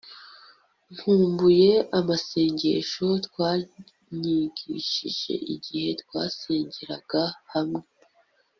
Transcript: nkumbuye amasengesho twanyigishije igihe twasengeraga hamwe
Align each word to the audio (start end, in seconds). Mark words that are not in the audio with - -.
nkumbuye 0.93 1.71
amasengesho 1.99 3.05
twanyigishije 3.25 5.33
igihe 5.53 5.89
twasengeraga 6.01 7.23
hamwe 7.53 7.81